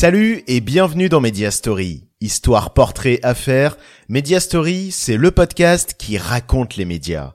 [0.00, 2.08] Salut et bienvenue dans Media Story.
[2.22, 3.76] Histoire, portrait, affaires.
[4.08, 7.34] Media Story, c'est le podcast qui raconte les médias.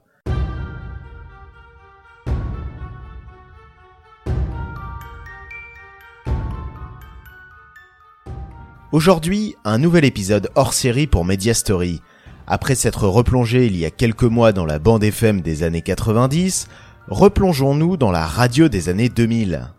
[8.92, 12.02] Aujourd'hui, un nouvel épisode hors série pour Media Story.
[12.48, 16.68] Après s'être replongé il y a quelques mois dans la bande FM des années 90,
[17.10, 19.75] replongeons-nous dans la radio des années 2000.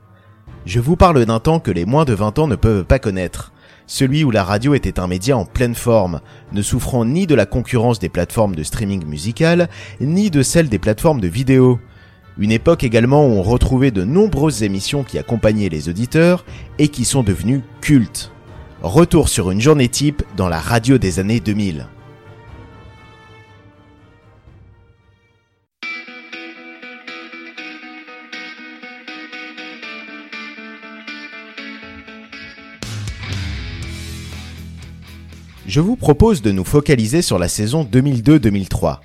[0.66, 3.52] Je vous parle d'un temps que les moins de 20 ans ne peuvent pas connaître.
[3.86, 6.20] Celui où la radio était un média en pleine forme,
[6.52, 9.68] ne souffrant ni de la concurrence des plateformes de streaming musical,
[10.00, 11.78] ni de celle des plateformes de vidéo.
[12.36, 16.44] Une époque également où on retrouvait de nombreuses émissions qui accompagnaient les auditeurs
[16.80, 18.32] et qui sont devenues cultes.
[18.82, 21.86] Retour sur une journée type dans la radio des années 2000.
[35.68, 38.98] Je vous propose de nous focaliser sur la saison 2002-2003.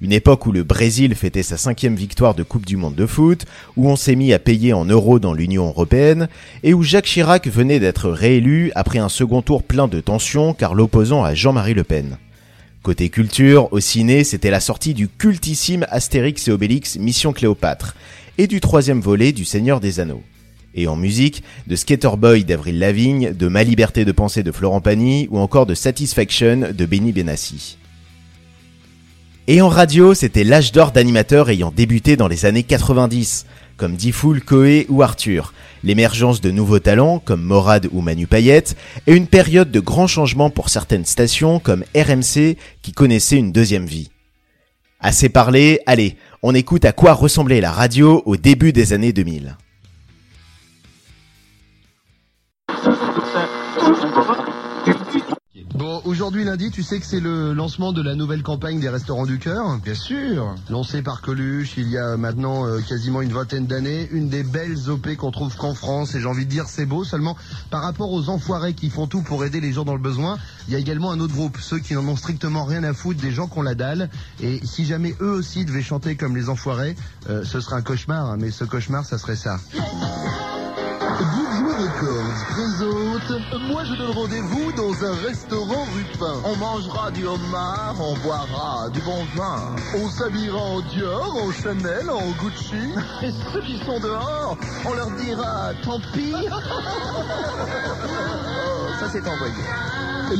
[0.00, 3.46] Une époque où le Brésil fêtait sa cinquième victoire de Coupe du Monde de foot,
[3.76, 6.28] où on s'est mis à payer en euros dans l'Union Européenne,
[6.64, 10.74] et où Jacques Chirac venait d'être réélu après un second tour plein de tensions car
[10.74, 12.18] l'opposant à Jean-Marie Le Pen.
[12.82, 17.94] Côté culture, au ciné, c'était la sortie du cultissime Astérix et Obélix Mission Cléopâtre,
[18.38, 20.22] et du troisième volet du Seigneur des Anneaux.
[20.80, 24.80] Et en musique, de Skater Boy d'Avril Lavigne, de Ma liberté de penser de Florent
[24.80, 27.78] Pagny ou encore de Satisfaction de Benny Benassi.
[29.48, 34.40] Et en radio, c'était l'âge d'or d'animateurs ayant débuté dans les années 90, comme Diffoul,
[34.40, 38.76] Coé ou Arthur, l'émergence de nouveaux talents comme Morad ou Manu Payette,
[39.08, 43.86] et une période de grands changements pour certaines stations comme RMC qui connaissait une deuxième
[43.86, 44.10] vie.
[45.00, 49.56] Assez parlé, allez, on écoute à quoi ressemblait la radio au début des années 2000.
[55.78, 59.26] Bon, aujourd'hui lundi, tu sais que c'est le lancement de la nouvelle campagne des restaurants
[59.26, 59.78] du cœur.
[59.78, 60.56] Bien sûr.
[60.70, 64.90] Lancée par Coluche il y a maintenant euh, quasiment une vingtaine d'années, une des belles
[64.90, 67.36] OP qu'on trouve qu'en France, et j'ai envie de dire c'est beau, seulement
[67.70, 70.36] par rapport aux enfoirés qui font tout pour aider les gens dans le besoin,
[70.66, 73.20] il y a également un autre groupe, ceux qui n'en ont strictement rien à foutre,
[73.20, 76.96] des gens qu'on la dalle, et si jamais eux aussi devaient chanter comme les enfoirés,
[77.30, 79.60] euh, ce serait un cauchemar, hein, mais ce cauchemar, ça serait ça.
[81.98, 86.34] Records présente Moi je donne rendez-vous dans un restaurant rue Pin.
[86.44, 89.74] On mangera du homard, on boira du bon vin.
[89.96, 92.76] On s'habillera en Dior, en Chanel, en Gucci.
[93.22, 96.34] Et ceux qui sont dehors, on leur dira tant pis.
[98.70, 99.54] Oh, ça c'est envoyé.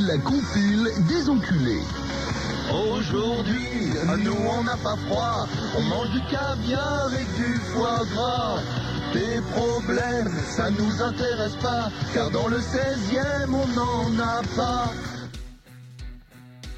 [0.07, 1.83] La compile des enculés.
[2.93, 3.69] Aujourd'hui,
[4.19, 8.61] nous on n'a pas froid, on mange du caviar et du foie gras.
[9.13, 14.93] Tes problèmes, ça nous intéresse pas, car dans le 16e on n'en a pas.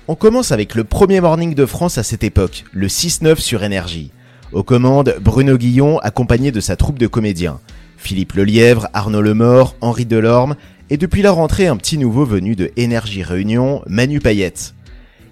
[0.06, 4.12] On commence avec le premier morning de France à cette époque, le 6-9 sur Énergie.
[4.52, 7.60] Aux commandes, Bruno Guillon accompagné de sa troupe de comédiens.
[7.96, 10.56] Philippe Lelièvre, Arnaud Lemort, Henri Delorme,
[10.88, 14.74] et depuis la rentrée un petit nouveau venu de Énergie Réunion, Manu Payette.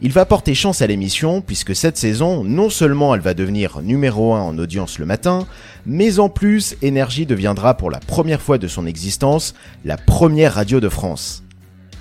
[0.00, 4.34] Il va porter chance à l'émission puisque cette saison, non seulement elle va devenir numéro
[4.34, 5.48] 1 en audience le matin,
[5.86, 9.54] mais en plus, Énergie deviendra pour la première fois de son existence
[9.84, 11.42] la première radio de France.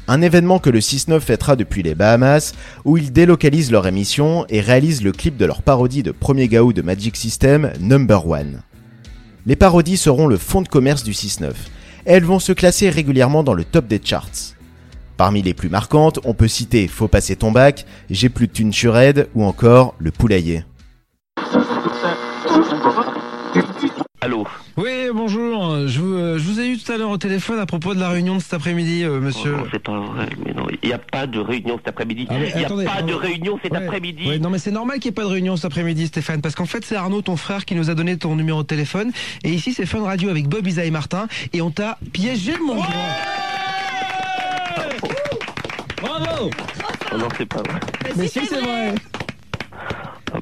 [0.08, 2.54] Un événement que le 6-9 fêtera depuis les Bahamas,
[2.86, 6.74] où ils délocalisent leur émission et réalisent le clip de leur parodie de premier gaou
[6.74, 8.62] de Magic System, Number One.
[9.48, 11.54] Les parodies seront le fond de commerce du 6-9, et
[12.06, 14.57] elles vont se classer régulièrement dans le top des charts.
[15.18, 18.74] Parmi les plus marquantes, on peut citer Faut passer ton bac, J'ai plus de thunes
[18.74, 20.64] sur Ed ou encore Le Poulailler.
[24.22, 24.46] Allô
[24.78, 25.88] Oui, bonjour.
[25.88, 28.00] Je vous, euh, je vous ai eu tout à l'heure au téléphone à propos de
[28.00, 29.54] la réunion de cet après-midi, euh, monsieur.
[29.56, 32.26] Oh, non, c'est pas vrai, mais non, il n'y a pas de réunion cet après-midi.
[32.30, 34.28] Ah, mais Il n'y a attendez, pas de réunion cet Ouais, après-midi.
[34.28, 36.56] ouais, non, mais c'est normal qu'il n'y ait pas de réunion cet après-midi, Stéphane, parce
[36.56, 39.12] qu'en fait, c'est Arnaud, ton frère, qui nous a donné ton numéro de téléphone.
[39.44, 41.28] Et ici, c'est Fun Radio avec Bob, Isa et Martin.
[41.54, 42.86] Et on t'a piégé, mon grand.
[46.38, 46.52] Bravo
[47.14, 47.80] Oh non, c'est pas vrai.
[48.16, 48.94] Mais si, c'est vrai.
[50.34, 50.40] Oh,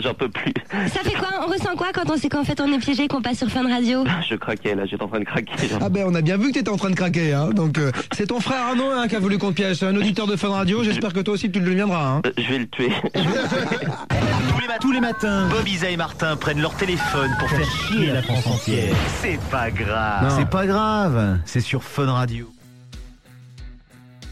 [0.00, 0.52] J'en peux plus.
[0.88, 1.28] Ça fait quoi?
[1.44, 3.48] On ressent quoi quand on sait qu'en fait on est piégé et qu'on passe sur
[3.48, 4.04] Fun Radio?
[4.28, 5.52] Je craquais là, j'étais en train de craquer.
[5.80, 7.50] Ah ben, on a bien vu que t'étais en train de craquer, hein.
[7.50, 9.78] Donc, euh, c'est ton frère Arnaud hein, qui a voulu qu'on te piège.
[9.78, 10.84] C'est un auditeur de Fun Radio.
[10.84, 12.22] J'espère que toi aussi, tu le deviendras, hein.
[12.24, 12.92] Euh, Je vais le tuer.
[13.14, 18.12] Tous les, tous les matins, Bob, Isa et Martin prennent leur téléphone pour faire chier
[18.12, 18.94] la France entière.
[19.22, 20.34] C'est pas grave.
[20.38, 21.38] C'est pas grave.
[21.44, 22.48] C'est sur Fun Radio.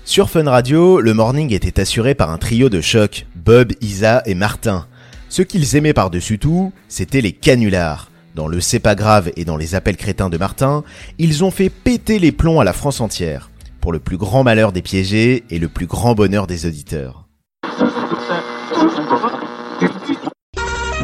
[0.06, 4.36] Sur Fun Radio, le morning était assuré par un trio de choc, Bob, Isa et
[4.36, 4.86] Martin.
[5.28, 8.12] Ce qu'ils aimaient par-dessus tout, c'était les canulars.
[8.36, 10.84] Dans le C'est pas grave et dans les appels crétins de Martin,
[11.18, 13.50] ils ont fait péter les plombs à la France entière,
[13.80, 17.26] pour le plus grand malheur des piégés et le plus grand bonheur des auditeurs.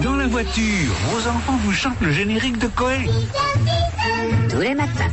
[0.05, 2.99] Dans la voiture, vos enfants vous chantent le générique de Coé.
[4.49, 5.11] Tous les matins.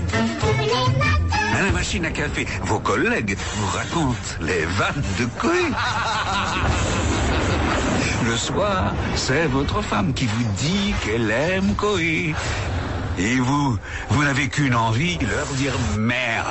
[1.70, 5.52] La machine à café, vos collègues vous racontent les vannes de Coé.
[8.26, 12.34] Le soir, c'est votre femme qui vous dit qu'elle aime Coé.
[13.20, 13.78] Et vous,
[14.10, 16.48] vous n'avez qu'une envie, leur dire merde.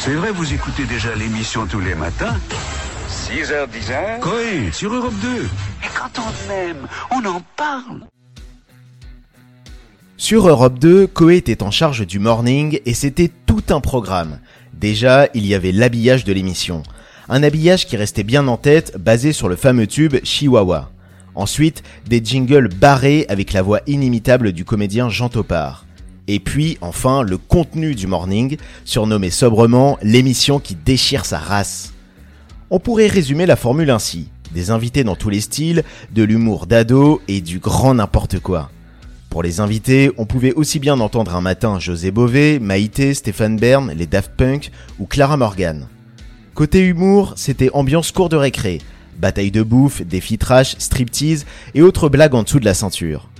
[0.00, 2.36] C'est vrai, vous écoutez déjà l'émission tous les matins
[3.08, 5.48] 6h, 10h Coé, sur Europe 2.
[5.84, 8.02] Et quand on aime, on en parle.
[10.22, 14.38] Sur Europe 2, Coé était en charge du morning et c'était tout un programme.
[14.72, 16.84] Déjà, il y avait l'habillage de l'émission.
[17.28, 20.92] Un habillage qui restait bien en tête, basé sur le fameux tube Chihuahua.
[21.34, 25.86] Ensuite, des jingles barrés avec la voix inimitable du comédien Jean Topard.
[26.28, 31.94] Et puis, enfin, le contenu du morning, surnommé sobrement l'émission qui déchire sa race.
[32.70, 34.28] On pourrait résumer la formule ainsi.
[34.54, 35.82] Des invités dans tous les styles,
[36.14, 38.70] de l'humour d'ado et du grand n'importe quoi.
[39.32, 43.90] Pour les invités, on pouvait aussi bien entendre un matin José Bové, Maïté, Stéphane Bern,
[43.96, 45.88] les Daft Punk ou Clara Morgan.
[46.52, 48.82] Côté humour, c'était ambiance cour de récré,
[49.18, 53.30] bataille de bouffe, défi trash, striptease et autres blagues en dessous de la ceinture.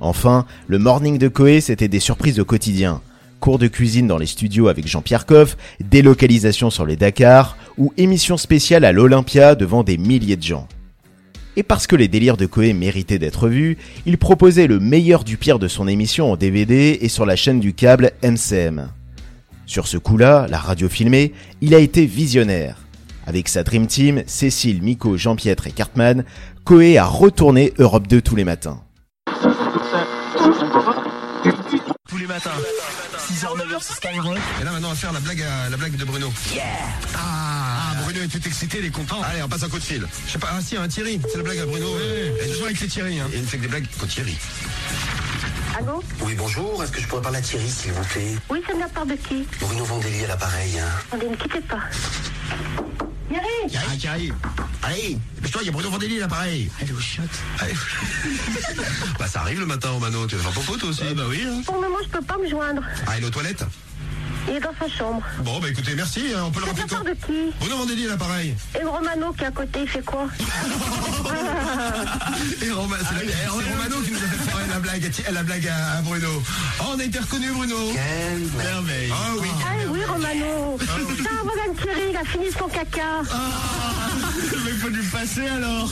[0.00, 3.00] Enfin, le morning de Coé, c'était des surprises au quotidien.
[3.38, 8.36] Cours de cuisine dans les studios avec Jean-Pierre Coff, délocalisation sur les Dakar ou émission
[8.36, 10.66] spéciale à l'Olympia devant des milliers de gens.
[11.56, 15.36] Et parce que les délires de Coé méritaient d'être vus, il proposait le meilleur du
[15.38, 18.88] pire de son émission en DVD et sur la chaîne du câble MCM.
[19.64, 21.32] Sur ce coup-là, la radio filmée,
[21.62, 22.76] il a été visionnaire.
[23.26, 26.24] Avec sa Dream Team, Cécile, Miko, Jean-Pierre et Cartman,
[26.64, 28.80] Coé a retourné Europe 2 tous les matins.
[32.08, 32.50] Tous les matins.
[33.18, 34.38] 6h, 9h, c'est Skyrock.
[34.60, 36.28] Et là maintenant on va faire la blague, à- la blague de Bruno.
[37.16, 39.20] Ah, ah, Bruno est tout excité, il est content.
[39.22, 40.06] Allez, on passe un coup de fil.
[40.26, 41.86] Je sais pas, ah si, un Thierry, c'est la blague à Bruno.
[42.44, 43.20] Et toujours avec les Thierry.
[43.20, 43.28] Hein.
[43.32, 44.36] Et il ne fait que des blagues quand Thierry.
[45.78, 46.82] Allô Oui, bonjour.
[46.82, 48.36] Est-ce que je pourrais parler à Thierry, s'il vous plaît?
[48.48, 49.46] Oui, c'est de la part de qui?
[49.60, 50.78] Bruno Vandeli à l'appareil.
[50.78, 50.88] Hein.
[51.08, 51.80] Attendez, ne quittez pas.
[53.28, 54.32] Thierry Thierry, Thierry.
[54.82, 56.70] Allez, dépêche-toi, il y a Bruno Vandelli là, pareil.
[56.80, 57.22] Allez au shot.
[57.58, 57.74] Allez.
[59.18, 61.02] bah ça arrive le matin au Mano, tu vas faire popo toi aussi.
[61.14, 61.44] bah oui.
[61.64, 62.82] Pour le moment, je peux pas me joindre.
[63.06, 63.64] Ah, il est aux toilettes?
[64.48, 65.22] Il est dans sa chambre.
[65.40, 68.10] Bon, bah écoutez, merci, hein, on peut le rappeler quand de qui Bruno Vandelli à
[68.10, 68.54] l'appareil.
[68.80, 70.26] Et Romano qui est à côté, il fait quoi
[72.62, 75.42] Et Roma- c'est la- c'est Romano qui nous a fait faire la blague, à- la
[75.42, 76.28] blague à à Bruno.
[76.80, 77.76] Oh, on a été reconnu Bruno.
[77.92, 79.10] Quelle Merveille.
[79.12, 79.48] Ah oui.
[79.64, 80.76] Ah oui, Romano.
[80.78, 83.22] Putain, le Thierry, il a fini son caca.
[84.64, 85.90] Mais faut lui passer alors.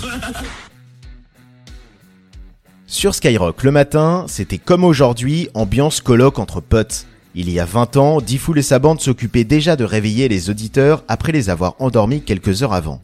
[2.87, 7.06] Sur Skyrock, le matin, c'était comme aujourd'hui, ambiance colloque entre potes.
[7.37, 11.03] Il y a 20 ans, Diffoul et sa bande s'occupaient déjà de réveiller les auditeurs
[11.09, 13.01] après les avoir endormis quelques heures avant.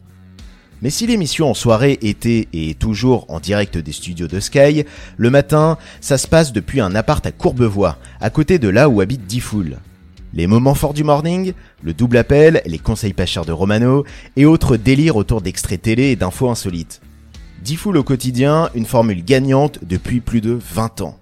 [0.81, 4.85] Mais si l'émission en soirée était et est toujours en direct des studios de Sky,
[5.17, 9.01] le matin, ça se passe depuis un appart à Courbevoie, à côté de là où
[9.01, 9.77] habite Diffoul.
[10.33, 11.51] Les moments forts du morning,
[11.83, 14.05] le double appel, les conseils pas chers de Romano
[14.37, 17.01] et autres délires autour d'extraits télé et d'infos insolites.
[17.61, 21.20] Diffoul au quotidien, une formule gagnante depuis plus de 20 ans.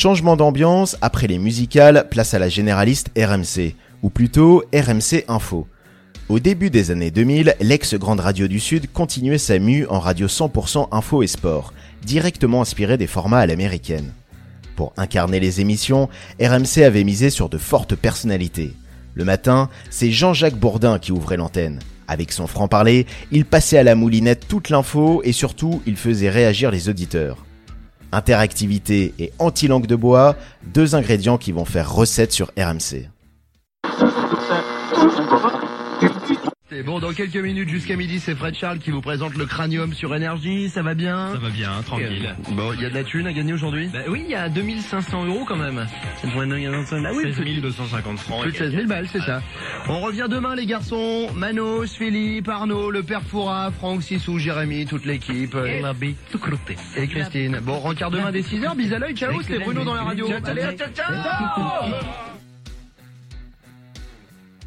[0.00, 3.74] Changement d'ambiance, après les musicales, place à la généraliste RMC,
[4.04, 5.66] ou plutôt RMC Info.
[6.28, 10.86] Au début des années 2000, l'ex-grande radio du Sud continuait sa mue en radio 100%
[10.92, 11.72] info et sport,
[12.06, 14.12] directement inspiré des formats à l'américaine.
[14.76, 16.08] Pour incarner les émissions,
[16.40, 18.74] RMC avait misé sur de fortes personnalités.
[19.14, 21.80] Le matin, c'est Jean-Jacques Bourdin qui ouvrait l'antenne.
[22.06, 26.70] Avec son franc-parler, il passait à la moulinette toute l'info et surtout, il faisait réagir
[26.70, 27.47] les auditeurs.
[28.12, 33.10] Interactivité et anti-langue de bois, deux ingrédients qui vont faire recette sur RMC.
[36.84, 40.14] Bon, dans quelques minutes jusqu'à midi, c'est Fred Charles qui vous présente le cranium sur
[40.14, 40.68] énergie.
[40.68, 41.32] Ça va bien?
[41.32, 42.34] Ça va bien, tranquille.
[42.50, 43.88] Bon, il y a de la thune à gagner aujourd'hui?
[43.92, 45.86] Bah oui, il y a 2500 euros quand même.
[46.24, 48.42] Ah oui, 16 250 francs.
[48.42, 49.42] Plus de 16 000 balles, c'est ça.
[49.88, 51.28] On revient demain, les garçons.
[51.34, 55.56] Manos, Philippe, Arnaud, le père Foura, Franck, Sissou, Jérémy, toute l'équipe.
[56.96, 57.60] Et Christine.
[57.62, 58.76] Bon, rencard demain dès 6h.
[58.76, 59.14] Bis à l'œil.
[59.14, 60.28] Ciao, c'était Bruno dans la radio.
[60.44, 62.37] Allez, ciao, ciao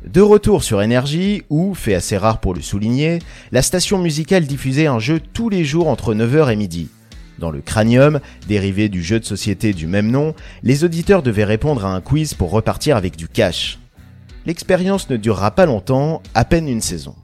[0.05, 3.19] De retour sur Énergie, où, fait assez rare pour le souligner,
[3.51, 6.89] la station musicale diffusait un jeu tous les jours entre 9h et midi.
[7.37, 11.85] Dans le cranium, dérivé du jeu de société du même nom, les auditeurs devaient répondre
[11.85, 13.77] à un quiz pour repartir avec du cash.
[14.47, 17.15] L'expérience ne durera pas longtemps, à peine une saison.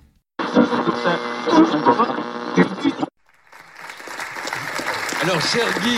[5.23, 5.97] Alors, cher Guy,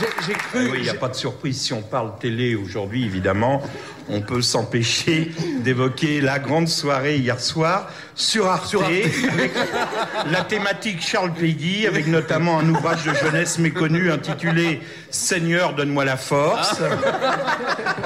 [0.00, 0.48] j'ai- j'ai cru.
[0.54, 1.60] Ah oui, il n'y a pas de surprise.
[1.60, 3.62] Si on parle télé aujourd'hui, évidemment,
[4.08, 5.30] on peut s'empêcher
[5.60, 9.52] d'évoquer la grande soirée hier soir sur Arte, avec
[10.30, 14.80] la thématique Charles Péguy, avec notamment un ouvrage de jeunesse méconnu intitulé
[15.10, 16.80] Seigneur, donne-moi la force.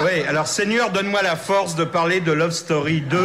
[0.05, 3.19] Oui, alors Seigneur, donne-moi la force de parler de Love Story 2.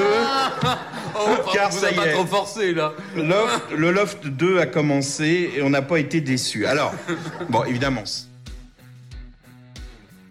[1.54, 2.14] car ça y est.
[2.14, 2.94] trop forcé là.
[3.16, 6.66] Loft- le Loft 2 a commencé et on n'a pas été déçus.
[6.66, 6.94] Alors,
[7.50, 8.04] bon, évidemment.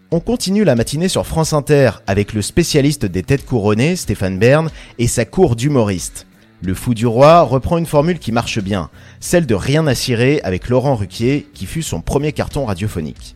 [0.09, 4.69] On continue la matinée sur France Inter avec le spécialiste des têtes couronnées, Stéphane Bern,
[4.99, 6.27] et sa cour d'humoristes.
[6.61, 10.39] Le fou du roi reprend une formule qui marche bien, celle de rien à cirer
[10.45, 13.35] avec Laurent Ruquier, qui fut son premier carton radiophonique.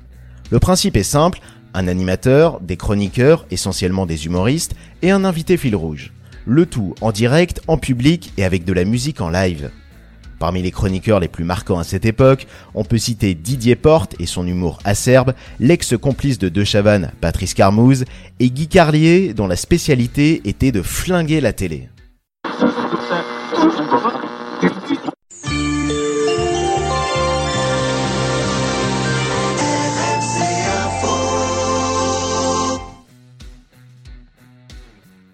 [0.49, 1.41] Le principe est simple,
[1.73, 6.13] un animateur, des chroniqueurs, essentiellement des humoristes, et un invité fil rouge.
[6.45, 9.71] Le tout en direct, en public et avec de la musique en live.
[10.41, 14.25] Parmi les chroniqueurs les plus marquants à cette époque, on peut citer Didier Porte et
[14.25, 18.05] son humour acerbe, l'ex-complice de De Chavannes, Patrice Carmouze,
[18.39, 21.89] et Guy Carlier, dont la spécialité était de flinguer la télé.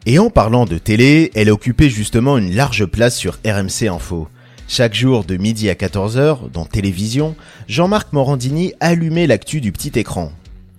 [0.06, 4.28] Et en parlant de télé, elle occupait justement une large place sur RMC Info.
[4.70, 7.38] Chaque jour de midi à 14h, dans Télévision,
[7.70, 10.34] Jean-Marc Morandini allumait l'actu du petit écran.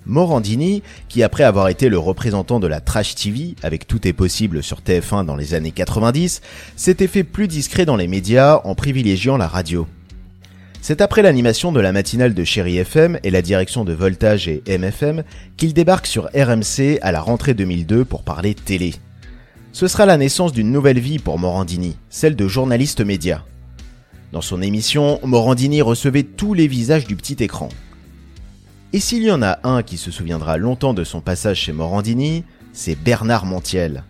[0.04, 4.62] Morandini, qui après avoir été le représentant de la Trash TV, avec Tout est possible
[4.62, 6.42] sur TF1 dans les années 90,
[6.76, 9.86] s'était fait plus discret dans les médias en privilégiant la radio.
[10.82, 14.62] C'est après l'animation de la matinale de Chéri FM et la direction de Voltage et
[14.68, 15.24] MFM
[15.56, 18.94] qu'il débarque sur RMC à la rentrée 2002 pour parler télé.
[19.72, 23.44] Ce sera la naissance d'une nouvelle vie pour Morandini, celle de journaliste média.
[24.30, 27.70] Dans son émission, Morandini recevait tous les visages du petit écran.
[28.92, 32.44] Et s'il y en a un qui se souviendra longtemps de son passage chez Morandini,
[32.74, 34.04] c'est Bernard Montiel.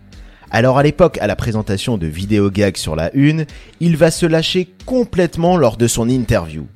[0.51, 3.47] Alors à l'époque, à la présentation de Vidéogag sur la Une,
[3.79, 6.67] il va se lâcher complètement lors de son interview.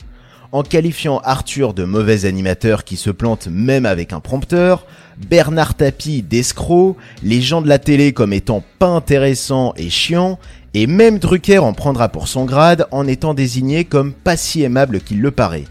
[0.53, 4.87] En qualifiant Arthur de mauvais animateur qui se plante même avec un prompteur,
[5.29, 10.39] Bernard Tapie d'escroc, les gens de la télé comme étant pas intéressants et chiants,
[10.75, 15.01] et même Drucker en prendra pour son grade en étant désigné comme pas si aimable
[15.01, 15.65] qu'il le paraît.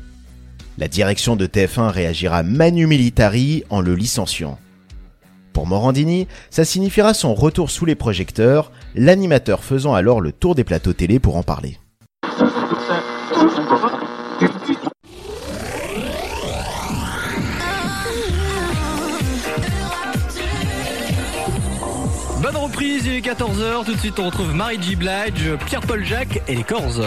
[0.77, 4.57] La direction de TF1 réagira manu militari en le licenciant.
[5.53, 10.63] Pour Morandini, ça signifiera son retour sous les projecteurs, l'animateur faisant alors le tour des
[10.63, 11.77] plateaux télé pour en parler.
[22.83, 23.85] Il est 14h.
[23.85, 24.95] Tout de suite, on retrouve Marie G.
[24.95, 27.01] Blige, Pierre-Paul Jacques et les Corses.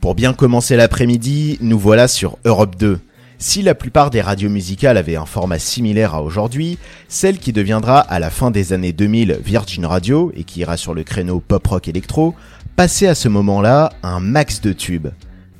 [0.00, 2.98] Pour bien commencer l'après-midi, nous voilà sur Europe 2.
[3.38, 6.76] Si la plupart des radios musicales avaient un format similaire à aujourd'hui,
[7.08, 10.92] celle qui deviendra à la fin des années 2000 Virgin Radio et qui ira sur
[10.92, 12.34] le créneau pop-rock électro,
[12.74, 15.08] passait à ce moment-là un max de tubes.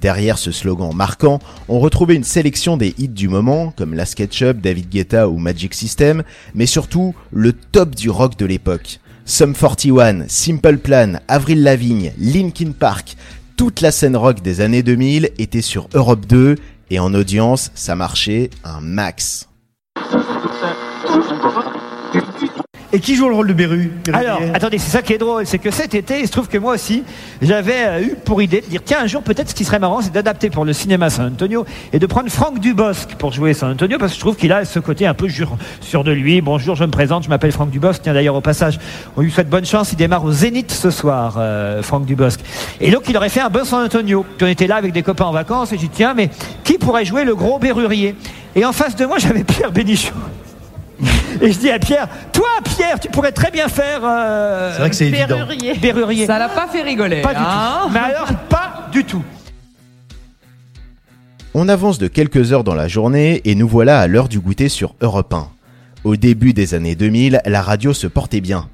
[0.00, 4.60] Derrière ce slogan marquant, on retrouvait une sélection des hits du moment, comme La SketchUp,
[4.60, 6.22] David Guetta ou Magic System,
[6.54, 9.00] mais surtout le top du rock de l'époque.
[9.24, 13.16] Sum 41, Simple Plan, Avril Lavigne, Linkin Park,
[13.56, 16.54] toute la scène rock des années 2000 était sur Europe 2
[16.90, 19.48] et en audience, ça marchait un max.
[22.90, 25.58] Et qui joue le rôle de Beru Alors, attendez, c'est ça qui est drôle, c'est
[25.58, 27.04] que cet été, il se trouve que moi aussi,
[27.42, 30.00] j'avais euh, eu pour idée de dire, tiens, un jour, peut-être ce qui serait marrant,
[30.00, 33.70] c'est d'adapter pour le cinéma San Antonio et de prendre Franck Dubosc pour jouer San
[33.72, 36.40] Antonio, parce que je trouve qu'il a ce côté un peu jure- sûr de lui.
[36.40, 38.00] Bonjour, je me présente, je m'appelle Franck Dubosc.
[38.02, 38.78] Tiens, d'ailleurs, au passage,
[39.18, 42.40] on lui souhaite bonne chance, il démarre au Zénith ce soir, euh, Franck Dubosc.
[42.80, 44.24] Et donc, il aurait fait un bon San Antonio.
[44.38, 46.30] Puis on était là avec des copains en vacances, et j'ai dit, tiens, mais
[46.64, 48.14] qui pourrait jouer le gros Berrurier?
[48.56, 50.14] Et en face de moi, j'avais Pierre Bénichou.
[51.40, 54.00] Et je dis à Pierre, toi Pierre, tu pourrais très bien faire.
[54.04, 55.36] euh, C'est vrai que c'est évident.
[55.36, 55.74] Berrurier.
[55.74, 56.26] Berrurier.
[56.26, 57.22] Ça l'a pas fait rigoler.
[57.22, 57.90] Pas du hein tout.
[57.92, 59.22] Mais alors, pas du tout.
[61.54, 64.68] On avance de quelques heures dans la journée et nous voilà à l'heure du goûter
[64.68, 65.48] sur Europe 1.
[66.04, 68.68] Au début des années 2000, la radio se portait bien.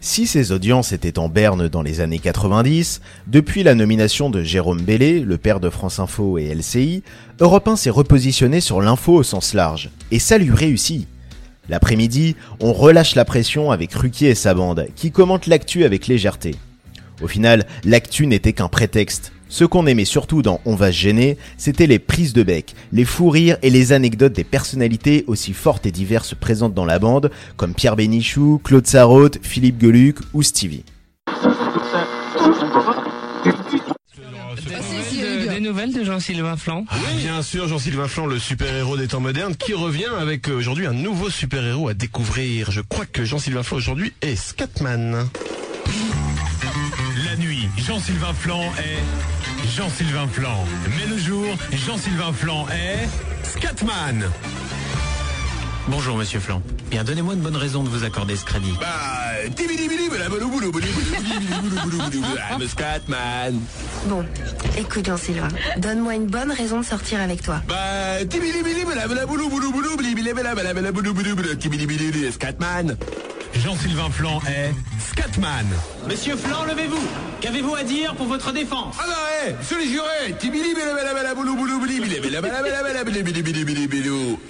[0.00, 4.80] Si ses audiences étaient en berne dans les années 90, depuis la nomination de Jérôme
[4.80, 7.04] Bellé, le père de France Info et LCI,
[7.40, 9.90] Europe 1 s'est repositionné sur l'info au sens large.
[10.10, 11.06] Et ça lui réussit.
[11.68, 16.56] L'après-midi, on relâche la pression avec Ruquier et sa bande, qui commentent l'actu avec légèreté.
[17.22, 19.32] Au final, l'actu n'était qu'un prétexte.
[19.48, 23.04] Ce qu'on aimait surtout dans On va se gêner, c'était les prises de bec, les
[23.04, 27.30] fous rires et les anecdotes des personnalités aussi fortes et diverses présentes dans la bande,
[27.56, 30.84] comme Pierre Bénichou, Claude Sarraute, Philippe Geluc ou Stevie.
[35.72, 39.72] Nouvelles de Jean-Sylvain Flan Ah, bien sûr, Jean-Sylvain Flan, le super-héros des temps modernes, qui
[39.72, 42.70] revient avec euh, aujourd'hui un nouveau super-héros à découvrir.
[42.70, 45.26] Je crois que Jean-Sylvain Flan aujourd'hui est Scatman.
[47.24, 50.62] La nuit, Jean-Sylvain Flan est Jean-Sylvain Flan.
[50.98, 51.46] Mais le jour,
[51.86, 53.08] Jean-Sylvain Flan est
[53.42, 54.30] Scatman.
[55.88, 56.62] Bonjour Monsieur Flan.
[56.90, 58.72] Bien, donnez-moi une bonne raison de vous accorder ce crédit.
[58.80, 58.86] Bah.
[64.06, 64.24] Bon,
[64.78, 65.48] écoute Jean-Sylvain,
[65.78, 67.60] donne-moi une bonne raison de sortir avec toi.
[67.66, 68.24] Bah,
[72.30, 72.96] Scatman.
[73.54, 75.66] Jean-Sylvain Flan est Scatman.
[76.08, 77.00] Monsieur Flan, levez-vous.
[77.40, 78.96] Qu'avez-vous à dire pour votre défense?
[78.98, 80.34] Ah non, hé, je les juré.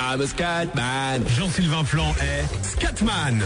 [0.00, 1.22] I'm a Scatman.
[1.36, 3.42] Jean-Sylvain Flan est Scatman.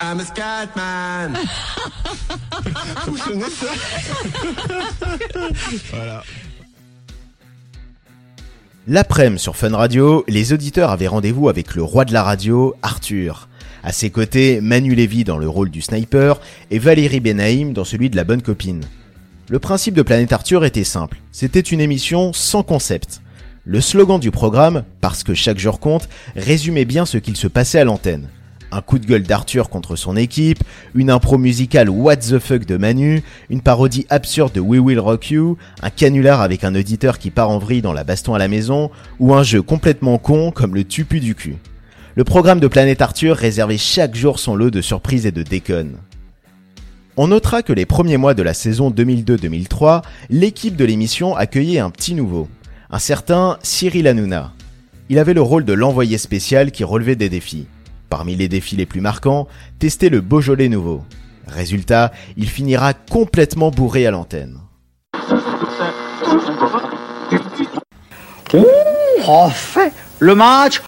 [0.00, 1.38] I'm a Scatman.
[3.06, 3.66] Vous sonnez ça
[5.92, 6.22] Voilà.
[8.86, 13.48] L'après-midi sur Fun Radio, les auditeurs avaient rendez-vous avec le roi de la radio, Arthur.
[13.82, 16.38] À ses côtés, Manu Lévy dans le rôle du sniper
[16.70, 18.82] et Valérie Benaïm dans celui de la bonne copine.
[19.48, 21.16] Le principe de Planète Arthur était simple.
[21.32, 23.22] C'était une émission sans concept.
[23.64, 27.80] Le slogan du programme, parce que chaque jour compte, résumait bien ce qu'il se passait
[27.80, 28.28] à l'antenne.
[28.74, 30.58] Un coup de gueule d'Arthur contre son équipe,
[30.96, 35.30] une impro musicale what the fuck de Manu, une parodie absurde de We Will Rock
[35.30, 38.48] You, un canular avec un auditeur qui part en vrille dans la baston à la
[38.48, 41.54] maison, ou un jeu complètement con comme le tupu du cul.
[42.16, 45.94] Le programme de Planète Arthur réservait chaque jour son lot de surprises et de déconnes.
[47.16, 51.90] On notera que les premiers mois de la saison 2002-2003, l'équipe de l'émission accueillait un
[51.90, 52.48] petit nouveau,
[52.90, 54.52] un certain Cyril Hanouna.
[55.10, 57.68] Il avait le rôle de l'envoyé spécial qui relevait des défis.
[58.16, 59.48] Parmi les défis les plus marquants,
[59.80, 61.02] tester le Beaujolais nouveau.
[61.48, 64.60] Résultat, il finira complètement bourré à l'antenne.
[70.20, 70.80] Le match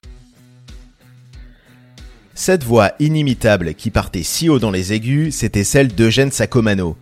[2.32, 6.96] Cette voix inimitable qui partait si haut dans les aigus, c'était celle d'Eugène Sacomano.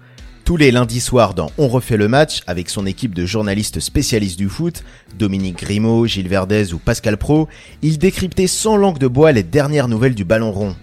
[0.45, 4.39] Tous les lundis soirs dans On refait le match, avec son équipe de journalistes spécialistes
[4.39, 4.85] du foot,
[5.19, 7.49] Dominique Grimaud, Gilles Verdez ou Pascal Pro,
[7.81, 10.77] il décryptait sans langue de bois les dernières nouvelles du ballon rond.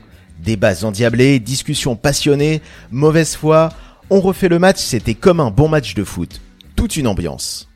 [0.43, 3.69] Débats endiablés, discussions passionnées, mauvaise foi,
[4.09, 6.41] On refait le match, c'était comme un bon match de foot.
[6.75, 7.69] Toute une ambiance.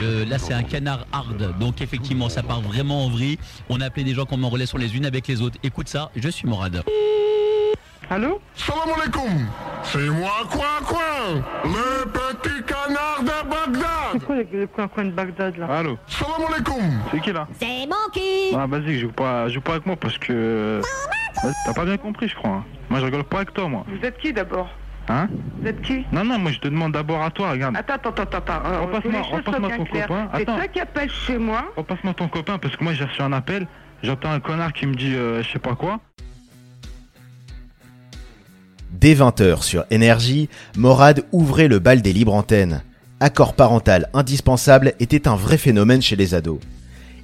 [0.00, 3.38] Euh, là, c'est un canard hard, donc effectivement, ça part vraiment en vrille.
[3.68, 5.58] On a appelé des gens qu'on en relais sur les unes avec les autres.
[5.62, 6.82] Écoute ça, je suis Morad.
[8.10, 9.46] Allô Salam alaikum
[9.82, 11.00] C'est moi, quoi, quoi
[11.62, 16.50] Le petit canard de Bagdad C'est quoi les coins coins de Bagdad là Allô Salam
[16.50, 19.96] alaikum C'est qui là C'est mon cul Ah vas-y, joue pas, joue pas avec moi
[19.96, 20.80] parce que...
[21.66, 22.64] T'as pas bien compris je crois.
[22.88, 23.84] Moi je rigole pas avec toi moi.
[23.86, 24.70] Vous êtes qui d'abord
[25.10, 25.28] Hein
[25.60, 27.76] Vous êtes qui Non, non, moi je te demande d'abord à toi, regarde.
[27.76, 28.66] Attends, attends, attends, attends.
[28.66, 29.22] euh, Repasse-moi-
[29.76, 30.28] ton copain.
[30.34, 30.56] C'est Attends.
[30.56, 33.66] toi qui appelles chez moi Repasse-moi ton copain parce que moi j'ai reçu un appel.
[34.02, 36.00] J'entends un connard qui me dit euh, je sais pas quoi.
[38.92, 42.82] Dès 20h sur Énergie, Morad ouvrait le bal des libres antennes.
[43.20, 46.60] Accord parental indispensable était un vrai phénomène chez les ados.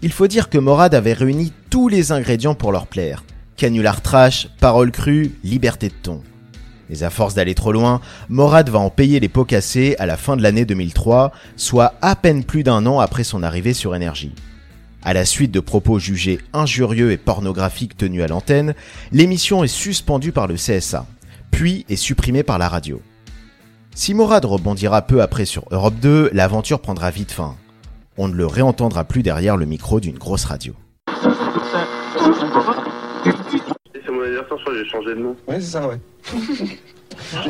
[0.03, 3.25] Il faut dire que Morad avait réuni tous les ingrédients pour leur plaire.
[3.57, 6.23] Canular trash, paroles crues, liberté de ton.
[6.91, 10.17] Mais à force d'aller trop loin, Morad va en payer les pots cassés à la
[10.17, 14.35] fin de l'année 2003, soit à peine plus d'un an après son arrivée sur Énergie.
[15.03, 18.75] À la suite de propos jugés injurieux et pornographiques tenus à l'antenne,
[19.13, 21.07] l'émission est suspendue par le CSA,
[21.51, 23.01] puis est supprimée par la radio.
[23.95, 27.55] Si Morad rebondira peu après sur Europe 2, l'aventure prendra vite fin.
[28.17, 30.75] On ne le réentendra plus derrière le micro d'une grosse radio.
[34.65, 35.37] Que j'ai changé de nom.
[35.49, 35.99] Ouais, c'est ça, ouais.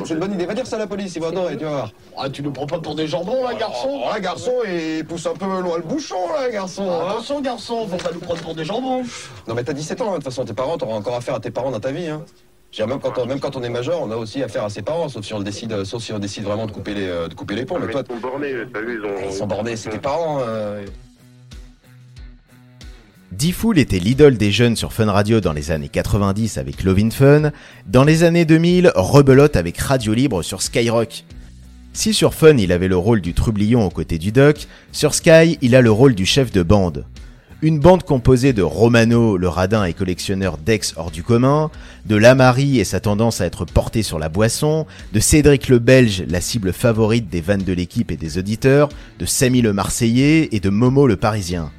[0.05, 0.47] c'est une bonne idée.
[0.47, 1.93] Va dire ça à la police, ils vont adorer, tu vas voir.
[2.19, 5.27] Ah, tu nous prends pas pour des jambons, là, garçon Oh, là, garçon, il pousse
[5.27, 6.89] un peu loin le bouchon, là, garçon.
[6.91, 7.09] hein.
[7.11, 9.03] Attention, garçon, faut pas nous prendre pour des jambons.
[9.49, 11.41] Non, mais t'as 17 ans, hein, de toute façon, tes parents, t'auras encore affaire à
[11.41, 12.25] tes parents dans ta vie, hein.
[12.73, 14.83] Dire, Même quand, on, même quand on est majeur, on a aussi affaire à ses
[14.83, 17.29] parents, sauf si on le décide, sauf si on décide vraiment de couper les, euh,
[17.29, 17.79] de couper les ponts.
[17.79, 19.15] Mais toi, Ils sont bornés, t'as vu, ils ont.
[19.29, 20.41] ils sont bornés, c'est tes parents.
[20.41, 20.85] euh.
[23.37, 27.51] D-Fool était l'idole des jeunes sur Fun Radio dans les années 90 avec Lovin Fun,
[27.89, 31.25] dans les années 2000, rebelote avec Radio Libre sur Skyrock.
[31.93, 35.59] Si sur Fun il avait le rôle du trublion aux côtés du doc, sur Sky
[35.63, 37.07] il a le rôle du chef de bande.
[37.61, 41.73] Une bande composée de Romano, le radin et collectionneur d'ex hors du commun,
[42.07, 46.23] de Lamari et sa tendance à être porté sur la boisson, de Cédric le Belge,
[46.29, 50.61] la cible favorite des vannes de l'équipe et des auditeurs, de Samy le Marseillais et
[50.61, 51.73] de Momo le Parisien.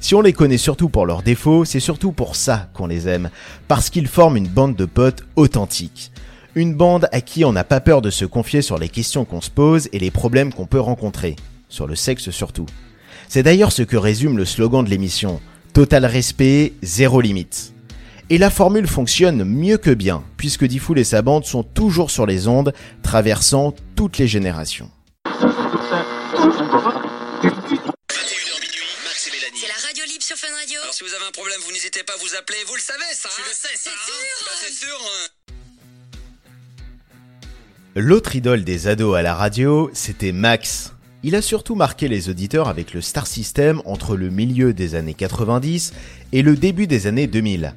[0.00, 3.30] Si on les connaît surtout pour leurs défauts, c'est surtout pour ça qu'on les aime,
[3.68, 6.12] parce qu'ils forment une bande de potes authentiques.
[6.54, 9.40] Une bande à qui on n'a pas peur de se confier sur les questions qu'on
[9.40, 11.36] se pose et les problèmes qu'on peut rencontrer,
[11.68, 12.66] sur le sexe surtout.
[13.28, 15.40] C'est d'ailleurs ce que résume le slogan de l'émission,
[15.76, 17.74] Total respect, zéro limite.
[18.30, 22.24] Et la formule fonctionne mieux que bien, puisque Diffoul et sa bande sont toujours sur
[22.24, 24.88] les ondes, traversant toutes les générations.
[30.96, 33.28] Si vous avez un problème, vous n'hésitez pas à vous appeler, vous le savez ça
[33.28, 35.52] Tu hein le sais, ça, C'est hein sûr Bah c'est sûr hein.
[37.96, 40.94] L'autre idole des ados à la radio, c'était Max.
[41.22, 45.12] Il a surtout marqué les auditeurs avec le Star System entre le milieu des années
[45.12, 45.92] 90
[46.32, 47.74] et le début des années 2000.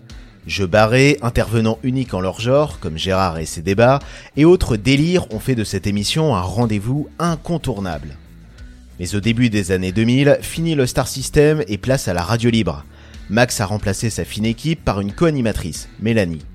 [0.48, 4.00] Jeux barrés, intervenants uniques en leur genre, comme Gérard et ses débats,
[4.38, 8.16] et autres délires ont fait de cette émission un rendez-vous incontournable.
[8.98, 12.50] Mais au début des années 2000, fini le Star System et place à la radio
[12.50, 12.86] libre.
[13.30, 16.46] Max a remplacé sa fine équipe par une co-animatrice, Mélanie.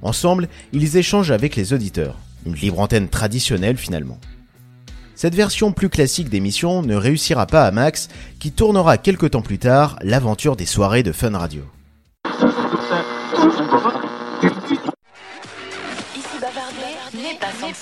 [0.00, 2.18] Ensemble, ils échangent avec les auditeurs.
[2.46, 4.18] Une libre antenne traditionnelle finalement.
[5.14, 8.08] Cette version plus classique d'émission ne réussira pas à Max,
[8.40, 11.62] qui tournera quelques temps plus tard l'aventure des soirées de Fun Radio.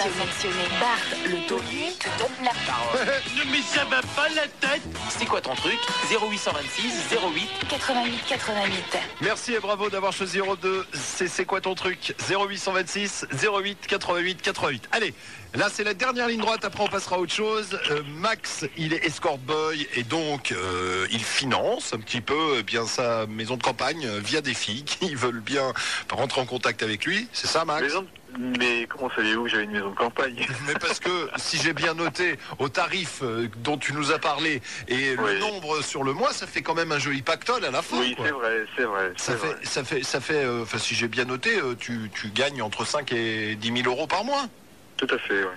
[0.04, 0.64] Sanctionné.
[0.80, 3.06] Bart, le taulier, te donne la parole.
[3.50, 5.78] Mais ça va pas la tête C'est quoi ton truc?
[6.10, 8.98] 0826 08 88 88.
[9.20, 10.86] Merci et bravo d'avoir choisi 02.
[10.92, 12.14] C'est c'est quoi ton truc?
[12.28, 14.88] 0826 08 88 88.
[14.92, 15.14] Allez,
[15.54, 17.78] là c'est la dernière ligne droite, après on passera à autre chose.
[17.90, 22.62] Euh, Max, il est escort boy et donc euh, il finance un petit peu euh,
[22.62, 25.72] bien sa maison de campagne euh, via des filles qui veulent bien
[26.10, 27.28] rentrer en contact avec lui.
[27.32, 27.82] C'est ça Max?
[27.82, 28.06] Maison
[28.38, 30.46] Mais comment saviez-vous que j'avais une maison de campagne?
[30.66, 34.62] Mais parce que si j'ai bien noté au tarif euh, dont tu nous as parlé
[34.88, 35.40] et le Oui.
[35.40, 37.98] nombre sur le mois, ça fait quand même un joli pactole à la fin.
[37.98, 39.12] Oui, c'est vrai, c'est vrai.
[39.16, 39.56] Ça fait, vrai.
[39.64, 42.86] ça fait, ça fait, euh, enfin si j'ai bien noté, euh, tu, tu gagnes entre
[42.86, 44.46] 5 et 10 000 euros par mois.
[44.96, 45.48] Tout à fait, ouais.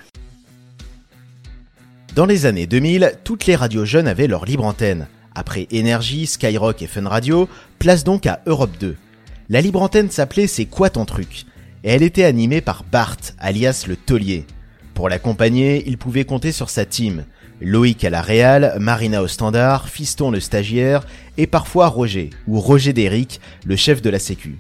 [2.16, 5.08] Dans les années 2000, toutes les radios jeunes avaient leur libre antenne.
[5.36, 8.96] Après Énergie, Skyrock et Fun Radio, place donc à Europe 2.
[9.50, 11.46] La libre antenne s'appelait C'est quoi ton truc?
[11.84, 14.46] Et elle était animée par Bart, alias le taulier.
[14.94, 17.26] Pour l'accompagner, il pouvait compter sur sa team.
[17.62, 21.06] Loïc à la Réal, Marina au standard, Fiston le stagiaire,
[21.38, 24.58] et parfois Roger, ou Roger Déric, le chef de la sécu.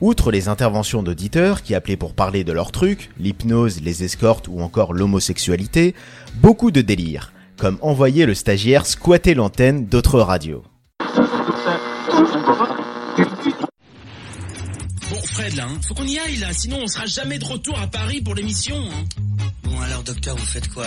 [0.00, 4.60] Outre les interventions d'auditeurs qui appelaient pour parler de leur truc, l'hypnose, les escortes ou
[4.60, 5.94] encore l'homosexualité,
[6.36, 10.62] beaucoup de délires, comme envoyer le stagiaire squatter l'antenne d'autres radios.
[15.50, 17.78] Bon, Fred, là, hein, faut qu'on y aille, là, sinon on sera jamais de retour
[17.78, 18.76] à Paris pour l'émission.
[18.90, 19.04] hein.
[19.64, 20.86] Bon alors docteur, vous faites quoi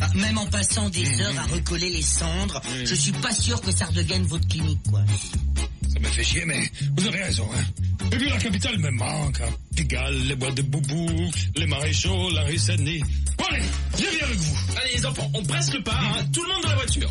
[0.00, 1.20] Ah, Même en passant des Mhm.
[1.20, 2.86] heures à recoller les cendres, Mhm.
[2.86, 5.00] je suis pas sûr que ça redevienne votre clinique, quoi.
[5.92, 7.48] Ça me fait chier, mais vous avez raison.
[7.56, 8.06] Hein.
[8.12, 9.40] Et puis la capitale me manque.
[9.40, 9.50] Hein.
[9.74, 11.08] Pigalle, les bois de Boubou,
[11.56, 13.02] les maréchaux, la rue Saint-Denis.
[13.36, 13.62] Bon allez,
[13.96, 14.56] je viens avec vous.
[14.80, 15.98] Allez les enfants, on presse le pas.
[16.00, 16.24] hein.
[16.32, 17.10] Tout le monde dans la voiture.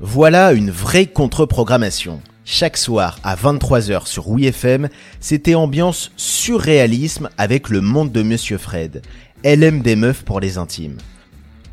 [0.00, 2.20] Voilà une vraie contre-programmation.
[2.44, 4.88] Chaque soir à 23h sur WeFM,
[5.20, 9.02] c'était ambiance surréalisme avec le monde de Monsieur Fred.
[9.44, 10.98] LM des meufs pour les intimes.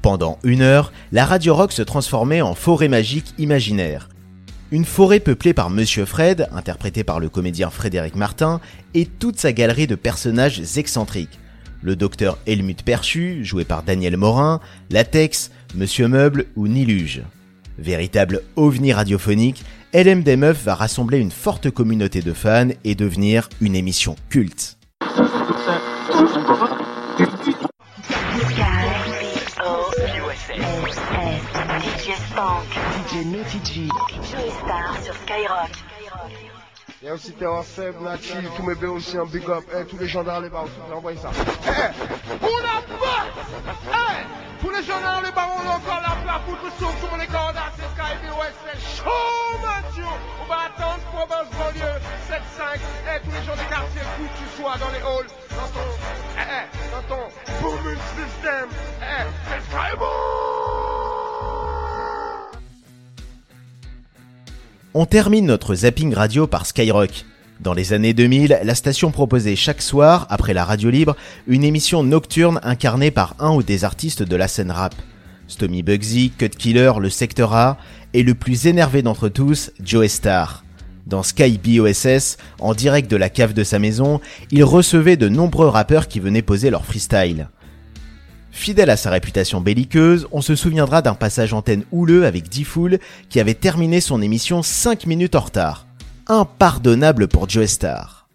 [0.03, 4.07] Pendant une heure, la radio rock se transformait en forêt magique imaginaire.
[4.69, 8.61] Une forêt peuplée par Monsieur Fred, interprété par le comédien Frédéric Martin,
[8.93, 11.39] et toute sa galerie de personnages excentriques.
[11.81, 14.59] Le docteur Helmut Perchu, joué par Daniel Morin,
[14.91, 17.23] Latex, Monsieur Meuble ou Niluge.
[17.77, 23.75] Véritable ovni radiophonique, LM des va rassembler une forte communauté de fans et devenir une
[23.75, 24.77] émission culte.
[37.01, 39.63] Il y a aussi Terror Seb, Nachi, tous mes un big up.
[39.75, 41.31] Eh, tous les gens dans les bars, envoyez ça.
[41.33, 43.25] Eh, pour la peur
[43.91, 46.71] Eh, tous les gens dans les bars, on a encore la place pour tout le
[46.79, 47.21] tout le monde
[64.93, 67.23] On termine notre zapping radio par Skyrock.
[67.61, 71.15] Dans les années 2000, la station proposait chaque soir, après la radio libre,
[71.47, 74.93] une émission nocturne incarnée par un ou des artistes de la scène rap.
[75.47, 77.77] Stomy Bugsy, Cut Killer, le Secteur A,
[78.13, 80.65] et le plus énervé d'entre tous, Joe Star.
[81.07, 84.19] Dans Sky BOSS, en direct de la cave de sa maison,
[84.51, 87.47] il recevait de nombreux rappeurs qui venaient poser leur freestyle.
[88.51, 93.39] Fidèle à sa réputation belliqueuse, on se souviendra d'un passage antenne houleux avec D-Fool qui
[93.39, 95.87] avait terminé son émission 5 minutes en retard.
[96.27, 98.27] Impardonnable pour Joe Star.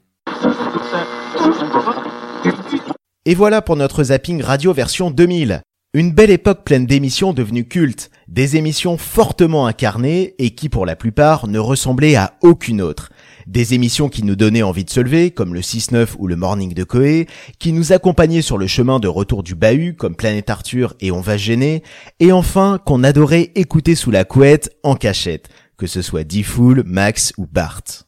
[3.25, 5.61] Et voilà pour notre zapping radio version 2000.
[5.95, 10.97] Une belle époque pleine d'émissions devenues cultes, des émissions fortement incarnées et qui pour la
[10.97, 13.11] plupart ne ressemblaient à aucune autre.
[13.47, 16.75] Des émissions qui nous donnaient envie de se lever, comme le 6-9 ou le Morning
[16.75, 17.27] de Coé,
[17.59, 21.21] qui nous accompagnaient sur le chemin de retour du bahut, comme Planète Arthur et On
[21.21, 21.83] va gêner,
[22.19, 27.33] et enfin qu'on adorait écouter sous la couette en cachette, que ce soit D-Fool, Max
[27.37, 28.06] ou Bart.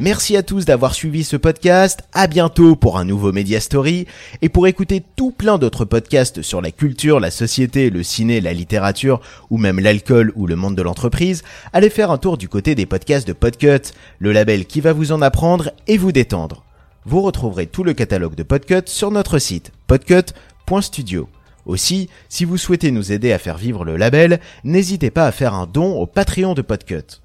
[0.00, 2.00] Merci à tous d'avoir suivi ce podcast.
[2.14, 4.06] À bientôt pour un nouveau Media Story
[4.40, 8.54] et pour écouter tout plein d'autres podcasts sur la culture, la société, le ciné, la
[8.54, 11.42] littérature ou même l'alcool ou le monde de l'entreprise.
[11.74, 15.12] Allez faire un tour du côté des podcasts de Podcut, le label qui va vous
[15.12, 16.64] en apprendre et vous détendre.
[17.04, 21.28] Vous retrouverez tout le catalogue de Podcut sur notre site podcut.studio.
[21.66, 25.52] Aussi, si vous souhaitez nous aider à faire vivre le label, n'hésitez pas à faire
[25.52, 27.20] un don au Patreon de Podcut.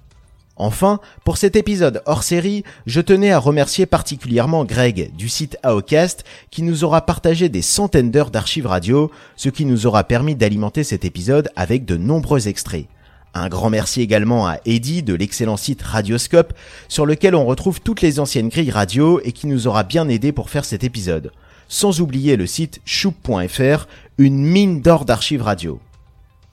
[0.58, 6.24] Enfin, pour cet épisode hors série, je tenais à remercier particulièrement Greg du site AOCast
[6.50, 10.86] qui nous aura partagé des centaines d'heures d'archives radio, ce qui nous aura permis d'alimenter
[10.86, 12.88] cet épisode avec de nombreux extraits.
[13.34, 16.54] Un grand merci également à Eddie de l'excellent site Radioscope
[16.88, 20.32] sur lequel on retrouve toutes les anciennes grilles radio et qui nous aura bien aidé
[20.32, 21.34] pour faire cet épisode.
[21.68, 23.88] Sans oublier le site choup.fr,
[24.18, 25.82] une mine d'or d'archives radio.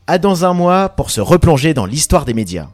[0.08, 2.66] À dans un mois pour se replonger dans l'histoire des médias.